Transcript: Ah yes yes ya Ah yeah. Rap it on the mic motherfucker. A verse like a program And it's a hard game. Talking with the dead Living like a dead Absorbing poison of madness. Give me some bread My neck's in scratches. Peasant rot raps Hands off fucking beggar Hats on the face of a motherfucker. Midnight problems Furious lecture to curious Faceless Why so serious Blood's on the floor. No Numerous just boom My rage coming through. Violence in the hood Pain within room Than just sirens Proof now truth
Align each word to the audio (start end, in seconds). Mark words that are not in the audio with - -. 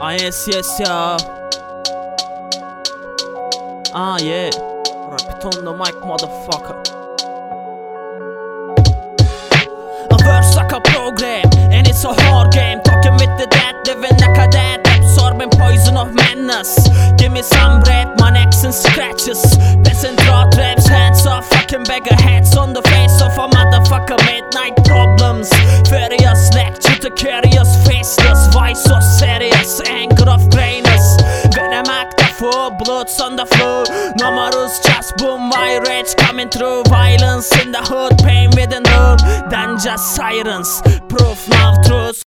Ah 0.00 0.12
yes 0.12 0.46
yes 0.46 0.78
ya 0.78 1.18
Ah 3.90 4.14
yeah. 4.22 4.46
Rap 5.10 5.26
it 5.26 5.42
on 5.42 5.64
the 5.66 5.74
mic 5.74 5.98
motherfucker. 6.06 6.78
A 10.14 10.16
verse 10.22 10.54
like 10.54 10.70
a 10.70 10.80
program 10.94 11.50
And 11.74 11.88
it's 11.88 12.04
a 12.04 12.14
hard 12.14 12.52
game. 12.52 12.78
Talking 12.84 13.14
with 13.18 13.34
the 13.42 13.48
dead 13.50 13.74
Living 13.88 14.16
like 14.22 14.38
a 14.38 14.46
dead 14.46 14.86
Absorbing 14.86 15.50
poison 15.50 15.96
of 15.96 16.14
madness. 16.14 16.78
Give 17.18 17.32
me 17.32 17.42
some 17.42 17.80
bread 17.80 18.06
My 18.20 18.30
neck's 18.30 18.62
in 18.62 18.72
scratches. 18.72 19.42
Peasant 19.82 20.22
rot 20.28 20.54
raps 20.54 20.86
Hands 20.86 21.26
off 21.26 21.48
fucking 21.50 21.82
beggar 21.90 22.14
Hats 22.14 22.56
on 22.56 22.72
the 22.72 22.82
face 22.82 23.20
of 23.20 23.32
a 23.34 23.48
motherfucker. 23.50 24.18
Midnight 24.30 24.76
problems 24.84 25.50
Furious 25.90 26.54
lecture 26.54 26.98
to 27.02 27.10
curious 27.10 27.70
Faceless 27.84 28.54
Why 28.54 28.74
so 28.74 29.00
serious 29.00 29.37
Blood's 32.78 33.20
on 33.20 33.36
the 33.36 33.46
floor. 33.46 33.84
No 34.18 34.30
Numerous 34.30 34.78
just 34.80 35.16
boom 35.16 35.48
My 35.48 35.78
rage 35.86 36.14
coming 36.16 36.48
through. 36.48 36.84
Violence 36.84 37.50
in 37.60 37.72
the 37.72 37.82
hood 37.82 38.18
Pain 38.18 38.50
within 38.50 38.82
room 38.84 39.18
Than 39.50 39.78
just 39.78 40.14
sirens 40.14 40.80
Proof 41.08 41.48
now 41.48 41.80
truth 41.82 42.24